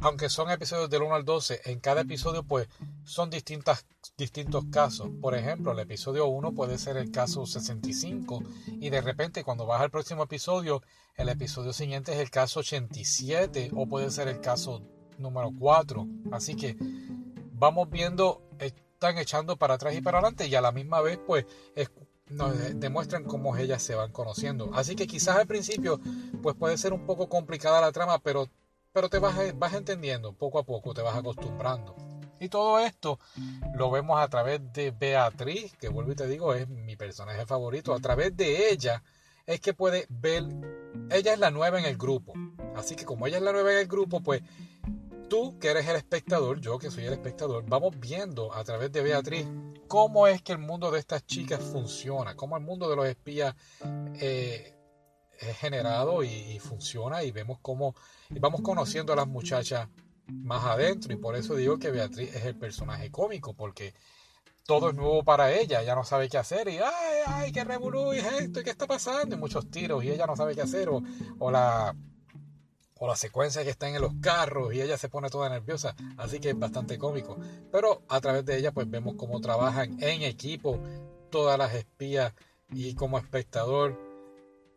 aunque 0.00 0.28
son 0.28 0.50
episodios 0.50 0.90
del 0.90 1.02
1 1.02 1.14
al 1.14 1.24
12, 1.24 1.60
en 1.66 1.80
cada 1.80 2.00
episodio 2.00 2.42
pues 2.42 2.68
son 3.08 3.30
distintas, 3.30 3.86
distintos 4.18 4.66
casos. 4.70 5.08
Por 5.20 5.34
ejemplo, 5.34 5.72
el 5.72 5.78
episodio 5.78 6.26
1 6.26 6.52
puede 6.52 6.76
ser 6.76 6.98
el 6.98 7.10
caso 7.10 7.46
65 7.46 8.42
y 8.68 8.90
de 8.90 9.00
repente 9.00 9.42
cuando 9.42 9.64
vas 9.64 9.80
al 9.80 9.90
próximo 9.90 10.24
episodio, 10.24 10.82
el 11.16 11.30
episodio 11.30 11.72
siguiente 11.72 12.12
es 12.12 12.18
el 12.18 12.30
caso 12.30 12.60
87 12.60 13.70
o 13.74 13.86
puede 13.86 14.10
ser 14.10 14.28
el 14.28 14.40
caso 14.40 14.82
número 15.16 15.50
4. 15.58 16.06
Así 16.32 16.54
que 16.54 16.76
vamos 17.52 17.88
viendo, 17.88 18.42
están 18.58 19.16
echando 19.16 19.56
para 19.56 19.74
atrás 19.74 19.94
y 19.94 20.02
para 20.02 20.18
adelante 20.18 20.46
y 20.46 20.54
a 20.54 20.60
la 20.60 20.70
misma 20.70 21.00
vez 21.00 21.18
pues 21.26 21.46
nos 22.28 22.52
demuestran 22.78 23.24
cómo 23.24 23.56
ellas 23.56 23.82
se 23.82 23.94
van 23.94 24.12
conociendo. 24.12 24.70
Así 24.74 24.94
que 24.94 25.06
quizás 25.06 25.36
al 25.38 25.46
principio 25.46 25.98
pues 26.42 26.54
puede 26.56 26.76
ser 26.76 26.92
un 26.92 27.06
poco 27.06 27.30
complicada 27.30 27.80
la 27.80 27.90
trama, 27.90 28.18
pero 28.18 28.50
pero 28.92 29.08
te 29.08 29.18
vas, 29.18 29.34
vas 29.58 29.74
entendiendo, 29.74 30.32
poco 30.32 30.58
a 30.58 30.64
poco 30.64 30.92
te 30.92 31.02
vas 31.02 31.16
acostumbrando. 31.16 31.94
Y 32.40 32.48
todo 32.48 32.78
esto 32.78 33.18
lo 33.74 33.90
vemos 33.90 34.20
a 34.20 34.28
través 34.28 34.60
de 34.72 34.90
Beatriz, 34.90 35.74
que 35.76 35.88
vuelvo 35.88 36.12
y 36.12 36.16
te 36.16 36.26
digo, 36.26 36.54
es 36.54 36.68
mi 36.68 36.96
personaje 36.96 37.46
favorito. 37.46 37.94
A 37.94 38.00
través 38.00 38.36
de 38.36 38.70
ella 38.70 39.02
es 39.46 39.60
que 39.60 39.74
puede 39.74 40.06
ver, 40.08 40.44
ella 41.10 41.32
es 41.32 41.38
la 41.38 41.50
nueva 41.50 41.78
en 41.78 41.86
el 41.86 41.96
grupo. 41.96 42.34
Así 42.76 42.94
que 42.94 43.04
como 43.04 43.26
ella 43.26 43.38
es 43.38 43.42
la 43.42 43.52
nueva 43.52 43.72
en 43.72 43.78
el 43.78 43.86
grupo, 43.86 44.20
pues 44.20 44.42
tú 45.28 45.58
que 45.58 45.68
eres 45.68 45.86
el 45.86 45.96
espectador, 45.96 46.60
yo 46.60 46.78
que 46.78 46.90
soy 46.90 47.04
el 47.04 47.12
espectador, 47.12 47.64
vamos 47.66 47.98
viendo 47.98 48.54
a 48.54 48.64
través 48.64 48.90
de 48.92 49.02
Beatriz 49.02 49.46
cómo 49.86 50.26
es 50.26 50.42
que 50.42 50.52
el 50.52 50.58
mundo 50.58 50.90
de 50.90 50.98
estas 50.98 51.24
chicas 51.26 51.60
funciona, 51.60 52.34
cómo 52.34 52.56
el 52.56 52.64
mundo 52.64 52.88
de 52.88 52.96
los 52.96 53.06
espías 53.06 53.54
eh, 54.20 54.74
es 55.38 55.56
generado 55.58 56.22
y, 56.22 56.58
funciona 56.58 57.22
y 57.22 57.30
vemos 57.30 57.58
cómo 57.62 57.94
y 58.28 58.38
vamos 58.38 58.60
conociendo 58.60 59.12
a 59.12 59.16
las 59.16 59.28
muchachas 59.28 59.88
más 60.28 60.64
adentro 60.64 61.12
y 61.12 61.16
por 61.16 61.36
eso 61.36 61.54
digo 61.54 61.78
que 61.78 61.90
Beatriz 61.90 62.34
es 62.34 62.44
el 62.44 62.56
personaje 62.56 63.10
cómico 63.10 63.54
porque 63.54 63.94
todo 64.66 64.90
es 64.90 64.94
nuevo 64.94 65.24
para 65.24 65.52
ella, 65.52 65.80
ella 65.80 65.94
no 65.94 66.04
sabe 66.04 66.28
qué 66.28 66.36
hacer 66.36 66.68
y 66.68 66.78
ay, 66.78 67.18
ay, 67.26 67.52
qué 67.52 67.64
revolú 67.64 68.12
y 68.12 68.18
esto 68.18 68.60
y 68.60 68.64
qué 68.64 68.70
está 68.70 68.86
pasando 68.86 69.34
y 69.34 69.38
muchos 69.38 69.70
tiros 69.70 70.04
y 70.04 70.10
ella 70.10 70.26
no 70.26 70.36
sabe 70.36 70.54
qué 70.54 70.60
hacer 70.60 70.90
o, 70.90 71.02
o 71.38 71.50
la 71.50 71.96
o 72.98 73.06
la 73.06 73.16
secuencia 73.16 73.62
que 73.64 73.70
están 73.70 73.94
en 73.94 74.02
los 74.02 74.12
carros 74.20 74.74
y 74.74 74.82
ella 74.82 74.98
se 74.98 75.08
pone 75.08 75.30
toda 75.30 75.48
nerviosa, 75.48 75.94
así 76.16 76.40
que 76.40 76.50
es 76.50 76.58
bastante 76.58 76.98
cómico. 76.98 77.38
Pero 77.70 78.02
a 78.08 78.20
través 78.20 78.44
de 78.44 78.58
ella 78.58 78.72
pues 78.72 78.90
vemos 78.90 79.14
cómo 79.16 79.40
trabajan 79.40 79.96
en 80.02 80.22
equipo 80.22 80.78
todas 81.30 81.58
las 81.58 81.74
espías 81.74 82.34
y 82.70 82.94
como 82.94 83.18
espectador 83.18 83.96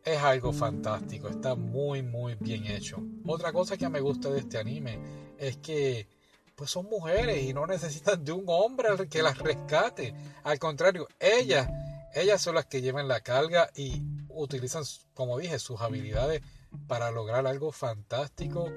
es 0.03 0.19
algo 0.19 0.53
fantástico, 0.53 1.29
está 1.29 1.55
muy 1.55 2.01
muy 2.01 2.35
bien 2.39 2.65
hecho. 2.65 3.03
Otra 3.25 3.51
cosa 3.51 3.77
que 3.77 3.89
me 3.89 3.99
gusta 3.99 4.29
de 4.29 4.39
este 4.39 4.57
anime 4.57 4.99
es 5.41 5.57
que 5.57 6.07
pues 6.55 6.69
son 6.69 6.85
mujeres 6.85 7.43
y 7.43 7.53
no 7.53 7.65
necesitan 7.65 8.23
de 8.23 8.31
un 8.31 8.43
hombre 8.45 8.89
que 9.09 9.23
las 9.23 9.39
rescate. 9.39 10.13
Al 10.43 10.59
contrario, 10.59 11.07
ellas, 11.19 11.67
ellas 12.13 12.39
son 12.39 12.55
las 12.55 12.67
que 12.67 12.81
llevan 12.81 13.07
la 13.07 13.21
carga 13.21 13.71
y 13.75 14.03
utilizan, 14.29 14.83
como 15.15 15.39
dije, 15.39 15.57
sus 15.57 15.81
habilidades 15.81 16.43
para 16.87 17.09
lograr 17.09 17.47
algo 17.47 17.71
fantástico, 17.71 18.71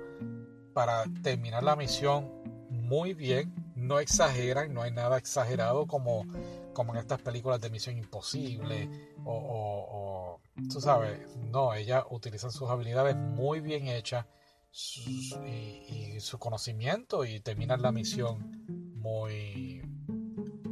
para 0.73 1.05
terminar 1.23 1.63
la 1.63 1.77
misión 1.77 2.31
muy 2.71 3.13
bien. 3.13 3.55
No 3.77 4.01
exageran, 4.01 4.73
no 4.73 4.81
hay 4.81 4.91
nada 4.91 5.19
exagerado 5.19 5.87
como, 5.87 6.25
como 6.73 6.95
en 6.95 7.01
estas 7.01 7.21
películas 7.21 7.61
de 7.61 7.69
Misión 7.69 7.99
Imposible 7.99 8.89
o 9.27 10.41
tú 10.73 10.81
sabes, 10.81 11.19
no, 11.37 11.75
ella 11.75 12.07
utiliza 12.09 12.51
sus 12.51 12.71
habilidades 12.71 13.15
muy 13.15 13.61
bien 13.61 13.89
hechas 13.89 14.25
y, 14.75 16.21
su 16.21 16.39
conocimiento 16.39 17.25
y 17.25 17.41
termina 17.41 17.77
la 17.77 17.93
misión 17.93 18.65
muy 18.97 19.83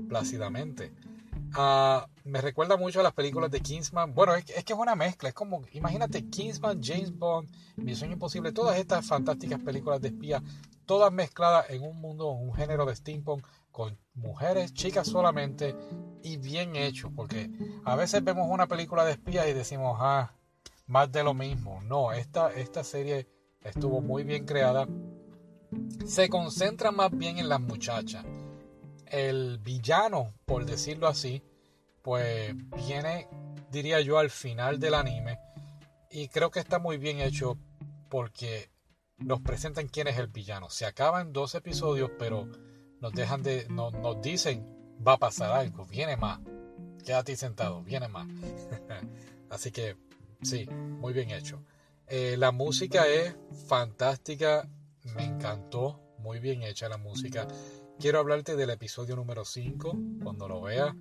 plácidamente. 0.08 0.92
Ah, 1.54 2.08
me 2.24 2.40
recuerda 2.40 2.76
mucho 2.76 3.00
a 3.00 3.02
las 3.02 3.12
películas 3.12 3.50
de 3.50 3.60
Kingsman. 3.60 4.14
Bueno, 4.14 4.34
es, 4.34 4.44
que 4.44 4.72
es 4.72 4.78
una 4.78 4.94
mezcla. 4.94 5.28
Es 5.28 5.34
como, 5.34 5.62
imagínate, 5.72 6.28
Kingsman, 6.28 6.82
James 6.82 7.16
Bond, 7.16 7.50
Misión 7.76 8.10
Imposible, 8.10 8.52
todas 8.52 8.78
estas 8.78 9.06
fantásticas 9.06 9.60
películas 9.60 10.00
de 10.00 10.08
espía, 10.08 10.42
todas 10.86 11.12
mezcladas 11.12 11.68
en 11.70 11.82
un 11.82 12.00
mundo, 12.00 12.30
un 12.30 12.54
género 12.54 12.86
de 12.86 12.96
steampunk 12.96 13.46
con 13.70 13.98
mujeres, 14.14 14.72
chicas 14.72 15.06
solamente 15.06 15.76
y 16.22 16.38
bien 16.38 16.76
hecho, 16.76 17.10
porque 17.14 17.50
a 17.84 17.96
veces 17.96 18.24
vemos 18.24 18.48
una 18.48 18.66
película 18.66 19.04
de 19.04 19.12
espías 19.12 19.46
y 19.48 19.52
decimos, 19.52 19.98
ah, 20.00 20.32
más 20.86 21.12
de 21.12 21.22
lo 21.22 21.34
mismo. 21.34 21.82
No, 21.82 22.12
esta, 22.12 22.52
esta 22.52 22.82
serie 22.82 23.28
estuvo 23.64 24.00
muy 24.00 24.24
bien 24.24 24.44
creada. 24.44 24.86
Se 26.06 26.28
concentra 26.28 26.90
más 26.90 27.10
bien 27.16 27.38
en 27.38 27.48
las 27.48 27.60
muchachas. 27.60 28.24
El 29.06 29.58
villano, 29.58 30.34
por 30.44 30.64
decirlo 30.64 31.06
así, 31.06 31.42
pues 32.02 32.54
viene, 32.86 33.28
diría 33.70 34.00
yo, 34.00 34.18
al 34.18 34.30
final 34.30 34.80
del 34.80 34.94
anime. 34.94 35.38
Y 36.10 36.28
creo 36.28 36.50
que 36.50 36.60
está 36.60 36.78
muy 36.78 36.98
bien 36.98 37.20
hecho 37.20 37.56
porque 38.08 38.70
nos 39.18 39.40
presentan 39.40 39.88
quién 39.88 40.08
es 40.08 40.18
el 40.18 40.26
villano. 40.26 40.68
Se 40.68 40.86
acaban 40.86 41.32
dos 41.32 41.54
episodios, 41.54 42.10
pero 42.18 42.48
nos 43.00 43.12
dejan 43.12 43.42
de, 43.42 43.66
nos, 43.68 43.92
nos 43.94 44.20
dicen, 44.20 44.66
va 45.06 45.14
a 45.14 45.18
pasar 45.18 45.52
algo, 45.52 45.86
viene 45.86 46.16
más. 46.16 46.40
Quédate 47.04 47.36
sentado, 47.36 47.82
viene 47.82 48.08
más. 48.08 48.26
Así 49.50 49.70
que 49.70 49.96
sí, 50.42 50.66
muy 50.66 51.12
bien 51.12 51.30
hecho. 51.30 51.62
Eh, 52.14 52.36
la 52.36 52.52
música 52.52 53.08
es 53.08 53.34
fantástica, 53.66 54.68
me 55.16 55.24
encantó, 55.24 55.98
muy 56.18 56.40
bien 56.40 56.62
hecha 56.62 56.86
la 56.90 56.98
música. 56.98 57.48
Quiero 57.98 58.18
hablarte 58.18 58.54
del 58.54 58.68
episodio 58.68 59.16
número 59.16 59.46
5, 59.46 59.98
cuando 60.22 60.46
lo 60.46 60.60
veas. 60.60 60.94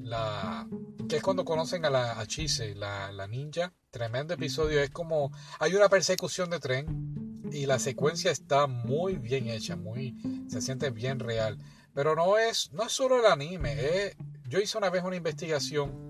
La, 0.00 0.68
que 1.08 1.16
es 1.16 1.22
cuando 1.24 1.44
conocen 1.44 1.84
a 1.84 1.90
la 1.90 2.20
a 2.20 2.26
Chise, 2.28 2.76
la, 2.76 3.10
la 3.10 3.26
ninja. 3.26 3.74
Tremendo 3.90 4.32
episodio, 4.32 4.80
es 4.80 4.90
como 4.90 5.32
hay 5.58 5.74
una 5.74 5.88
persecución 5.88 6.50
de 6.50 6.60
tren 6.60 7.42
y 7.50 7.66
la 7.66 7.80
secuencia 7.80 8.30
está 8.30 8.68
muy 8.68 9.16
bien 9.16 9.48
hecha, 9.48 9.74
muy 9.74 10.14
se 10.48 10.60
siente 10.60 10.90
bien 10.90 11.18
real. 11.18 11.58
Pero 11.92 12.14
no 12.14 12.38
es 12.38 12.70
no 12.72 12.84
es 12.84 12.92
solo 12.92 13.18
el 13.18 13.26
anime, 13.26 14.14
yo 14.46 14.60
hice 14.60 14.78
una 14.78 14.88
vez 14.88 15.02
una 15.02 15.16
investigación 15.16 16.06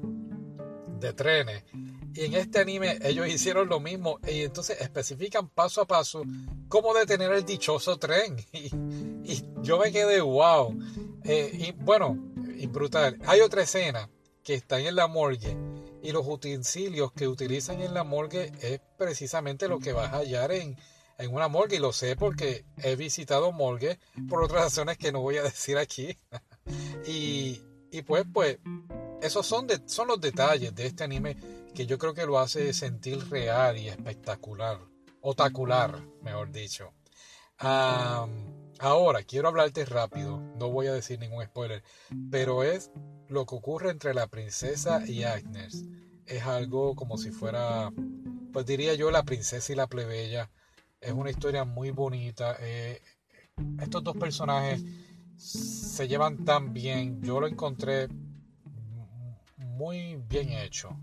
de 1.01 1.15
trenes 1.15 1.65
y 2.15 2.25
en 2.25 2.35
este 2.35 2.61
anime 2.61 2.99
ellos 3.03 3.29
hicieron 3.29 3.69
lo 3.69 3.81
mismo 3.81 4.19
y 4.27 4.43
entonces 4.43 4.81
especifican 4.81 5.49
paso 5.49 5.83
a 5.83 5.87
paso 5.87 6.23
cómo 6.69 6.95
detener 6.95 7.33
el 7.33 7.45
dichoso 7.45 7.99
tren 7.99 8.37
y, 8.53 8.71
yo 9.63 9.79
me 9.79 9.93
quedé 9.93 10.21
wow. 10.21 10.75
Eh, 11.25 11.51
y 11.53 11.73
bueno, 11.73 12.17
y 12.57 12.67
brutal. 12.67 13.19
Hay 13.27 13.41
otra 13.41 13.63
escena 13.63 14.09
que 14.43 14.55
está 14.55 14.81
en 14.81 14.97
la 14.97 15.07
morgue 15.07 15.57
y 16.03 16.13
los 16.13 16.27
utensilios 16.27 17.13
que 17.13 17.29
utilizan 17.29 17.83
en 17.83 17.93
la 17.93 18.05
morgue 18.05 18.53
es 18.63 18.81
precisamente 18.97 19.69
lo 19.69 19.79
que 19.79 19.93
vas 19.93 20.13
a 20.13 20.19
hallar 20.19 20.53
en, 20.53 20.77
en 21.19 21.35
una 21.35 21.49
morgue 21.49 21.77
y 21.77 21.81
lo 21.81 21.93
sé 21.93 22.17
porque 22.17 22.65
he 22.79 22.97
visitado 22.97 23.53
morgue 23.53 23.99
por 24.29 24.43
otras 24.43 24.63
razones 24.63 24.97
que 24.97 25.13
no 25.13 25.21
voy 25.21 25.37
a 25.37 25.43
decir 25.45 25.77
aquí. 25.77 26.17
y, 27.07 27.61
y, 27.91 28.03
pues, 28.03 28.25
pues, 28.33 28.59
esos 29.21 29.47
son, 29.47 29.67
de, 29.67 29.81
son 29.87 30.09
los 30.09 30.21
detalles 30.21 30.75
de 30.75 30.87
este 30.87 31.05
anime 31.05 31.37
que 31.75 31.87
yo 31.87 31.99
creo 31.99 32.15
que 32.15 32.27
lo 32.27 32.39
hace 32.39 32.73
sentir 32.73 33.29
real 33.31 33.77
y 33.79 33.89
espectacular. 33.89 34.79
Otacular, 35.21 36.03
mejor 36.23 36.53
dicho. 36.53 36.93
ahora, 37.59 39.23
quiero 39.25 39.49
hablarte 39.49 39.85
rápido, 39.85 40.41
no 40.57 40.71
voy 40.71 40.87
a 40.87 40.93
decir 40.93 41.19
ningún 41.19 41.45
spoiler, 41.45 41.83
pero 42.31 42.63
es 42.63 42.91
lo 43.29 43.45
que 43.47 43.55
ocurre 43.55 43.91
entre 43.91 44.15
la 44.15 44.27
princesa 44.27 45.07
y 45.07 45.25
Agnes. 45.25 45.85
Es 46.27 46.45
algo 46.45 46.95
como 46.95 47.19
si 47.19 47.31
fuera, 47.31 47.91
pues 48.53 48.67
diría 48.67 48.95
yo, 48.95 49.11
la 49.11 49.23
princesa 49.23 49.73
y 49.73 49.77
la 49.77 49.87
plebeya 49.87 50.51
es 51.01 51.13
una 51.13 51.31
historia 51.31 51.65
muy 51.65 51.91
bonita. 51.91 52.57
Eh, 52.61 53.01
estos 53.81 54.03
dos 54.03 54.17
personajes 54.17 54.83
se 55.37 56.09
llevan 56.09 56.45
tan 56.45 56.73
bien. 56.73 57.23
Yo 57.23 57.41
lo 57.41 57.47
encontré 57.47 58.09
muy 59.57 60.17
bien 60.29 60.51
hecho. 60.51 60.97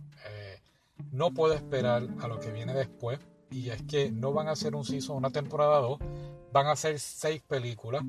No 1.12 1.34
puedo 1.34 1.54
esperar 1.54 2.08
a 2.20 2.28
lo 2.28 2.40
que 2.40 2.52
viene 2.52 2.74
después. 2.74 3.20
Y 3.52 3.70
es 3.70 3.82
que 3.84 4.12
no 4.12 4.34
van 4.34 4.48
a 4.48 4.56
ser 4.56 4.76
un 4.76 4.86
season, 4.86 5.18
una 5.18 5.30
temporada 5.30 5.80
2. 5.80 6.00
Van 6.52 6.68
a 6.68 6.76
ser 6.76 7.00
seis 7.00 7.42
películas. 7.42 8.04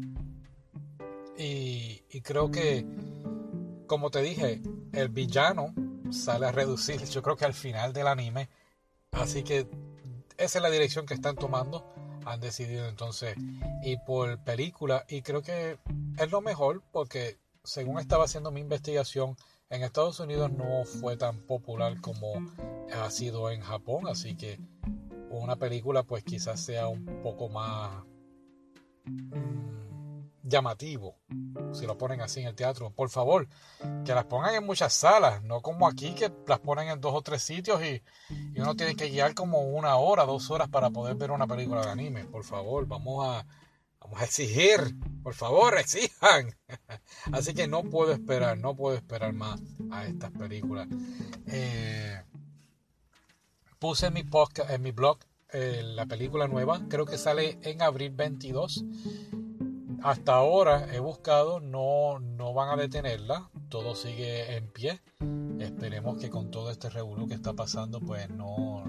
Y, 1.39 2.03
y 2.11 2.21
creo 2.23 2.51
que 2.51 2.87
como 3.87 4.11
te 4.11 4.21
dije, 4.21 4.61
el 4.93 5.09
villano 5.09 5.75
sale 6.11 6.47
a 6.47 6.53
reducir, 6.53 7.03
yo 7.05 7.23
creo 7.23 7.37
que 7.37 7.45
al 7.45 7.55
final 7.55 7.93
del 7.93 8.07
anime. 8.07 8.49
Así 9.13 9.43
que 9.43 9.69
esa 10.37 10.59
es 10.59 10.63
la 10.63 10.71
dirección 10.71 11.07
que 11.07 11.15
están 11.15 11.37
tomando. 11.37 11.93
Han 12.25 12.41
decidido 12.41 12.89
entonces 12.89 13.37
ir 13.85 13.99
por 14.05 14.43
película 14.43 15.05
y 15.09 15.23
creo 15.23 15.43
que 15.43 15.79
es 16.19 16.31
lo 16.31 16.41
mejor 16.41 16.83
porque 16.93 17.39
según 17.63 18.01
estaba 18.01 18.25
haciendo 18.25 18.51
mi 18.51 18.61
investigación, 18.61 19.37
en 19.71 19.83
Estados 19.83 20.21
Unidos 20.21 20.51
no 20.53 20.85
fue 20.85 21.17
tan 21.17 21.41
popular 21.41 22.01
como 22.01 22.35
ha 22.93 23.11
sido 23.11 23.51
en 23.51 23.61
Japón, 23.61 24.07
así 24.09 24.37
que 24.37 24.61
una 25.31 25.57
película 25.57 26.05
pues 26.05 26.23
quizás 26.25 26.61
sea 26.61 26.89
un 26.89 27.21
poco 27.23 27.49
más 27.49 28.05
mm, 29.05 30.21
llamativo 30.43 31.19
si 31.73 31.87
lo 31.87 31.99
ponen 31.99 32.21
así 32.21 32.41
en 32.41 32.47
el 32.47 32.55
teatro. 32.55 32.91
Por 32.91 33.11
favor, 33.11 33.49
que 34.05 34.15
las 34.15 34.25
pongan 34.25 34.55
en 34.55 34.65
muchas 34.65 34.93
salas, 34.93 35.43
no 35.43 35.61
como 35.61 35.89
aquí 35.89 36.15
que 36.15 36.33
las 36.47 36.61
ponen 36.61 36.89
en 36.89 37.01
dos 37.01 37.15
o 37.15 37.23
tres 37.23 37.43
sitios 37.43 37.83
y, 37.83 38.03
y 38.55 38.61
uno 38.61 38.75
tiene 38.77 38.95
que 38.95 39.09
guiar 39.09 39.35
como 39.35 39.61
una 39.61 39.97
hora, 39.97 40.25
dos 40.25 40.51
horas 40.51 40.69
para 40.69 40.91
poder 40.91 41.17
ver 41.17 41.31
una 41.31 41.47
película 41.47 41.83
de 41.83 41.91
anime. 41.91 42.25
Por 42.25 42.45
favor, 42.45 42.87
vamos 42.87 43.27
a, 43.27 43.47
vamos 44.01 44.21
a 44.21 44.25
exigir, 44.25 44.97
por 45.23 45.35
favor, 45.35 45.79
exijan. 45.79 46.55
Así 47.33 47.55
que 47.55 47.67
no 47.67 47.83
puedo 47.83 48.13
esperar, 48.13 48.59
no 48.59 48.77
puedo 48.77 48.97
esperar 48.97 49.33
más 49.33 49.61
a 49.91 50.07
estas 50.07 50.31
películas. 50.33 50.89
Eh, 51.47 52.23
puse 53.79 54.07
en 54.07 54.15
mi 54.15 54.23
podcast, 54.23 54.71
en 54.71 54.83
mi 54.83 54.93
blog, 54.93 55.19
eh, 55.53 55.83
la 55.85 56.07
película 56.07 56.49
nueva, 56.49 56.83
creo 56.89 57.07
que 57.07 57.19
sale 57.19 57.59
en 57.63 57.83
abril 57.83 58.11
22. 58.11 58.85
Hasta 60.03 60.35
ahora 60.35 60.95
he 60.95 61.01
buscado, 61.01 61.61
no, 61.61 62.19
no 62.19 62.53
van 62.53 62.71
a 62.71 62.81
detenerla, 62.81 63.51
todo 63.69 63.95
sigue 63.95 64.57
en 64.57 64.69
pie. 64.71 65.01
Esperemos 65.59 66.19
que 66.19 66.31
con 66.31 66.51
todo 66.51 66.71
este 66.71 66.91
revuelo 66.91 67.27
que 67.27 67.35
está 67.35 67.55
pasando, 67.55 68.01
pues 68.01 68.29
no, 68.29 68.85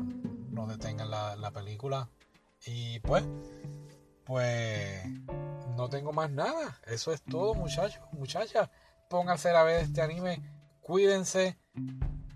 no 0.52 0.68
detengan 0.68 1.10
la, 1.10 1.36
la 1.36 1.52
película. 1.52 2.10
Y 2.66 3.00
pues, 3.00 3.24
pues 4.28 5.04
no 5.78 5.90
tengo 5.90 6.12
más 6.12 6.30
nada. 6.30 6.80
Eso 6.86 7.14
es 7.14 7.24
todo, 7.24 7.54
muchachos, 7.56 8.04
muchachas. 8.12 8.70
Pónganse 9.10 9.50
a 9.50 9.64
ver 9.64 9.86
este 9.86 10.02
anime, 10.02 10.44
cuídense, 10.82 11.58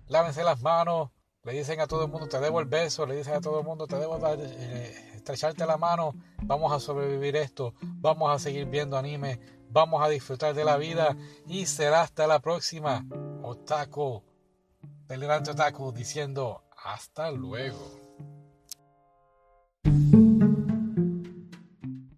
lávense 0.08 0.42
las 0.44 0.62
manos, 0.62 1.12
le 1.44 1.52
dicen 1.52 1.82
a 1.82 1.88
todo 1.88 2.06
el 2.06 2.12
mundo, 2.12 2.30
te 2.30 2.40
debo 2.40 2.62
el 2.62 2.66
beso, 2.66 3.06
le 3.06 3.18
dicen 3.18 3.34
a 3.34 3.42
todo 3.42 3.60
el 3.60 3.66
mundo, 3.66 3.88
te 3.88 3.98
debo 3.98 4.18
dar, 4.20 4.38
eh, 4.40 5.12
estrecharte 5.16 5.66
la 5.66 5.78
mano, 5.78 6.14
vamos 6.44 6.72
a 6.72 6.80
sobrevivir 6.80 7.36
esto, 7.36 7.74
vamos 7.82 8.34
a 8.34 8.40
seguir 8.40 8.68
viendo 8.68 8.98
anime, 8.98 9.42
vamos 9.70 10.02
a 10.02 10.08
disfrutar 10.08 10.54
de 10.54 10.64
la 10.64 10.78
vida 10.78 11.18
y 11.46 11.66
será 11.66 12.04
hasta 12.04 12.26
la 12.26 12.40
próxima. 12.40 13.06
Otaku, 13.44 14.24
delirante 15.08 15.52
Otaku, 15.52 15.92
diciendo 15.92 16.64
hasta 16.78 17.32
luego. 17.32 18.01